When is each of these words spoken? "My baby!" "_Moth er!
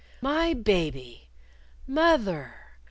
"My 0.19 0.55
baby!" 0.55 1.29
"_Moth 1.87 2.25
er! 2.27 2.55